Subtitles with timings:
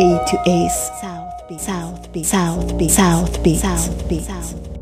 [0.00, 0.90] A to Ace.
[0.98, 4.79] South B, South B, South B, South B, South B, South B.